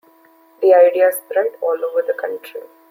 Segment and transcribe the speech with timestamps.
[0.63, 2.61] The idea spread all over the country.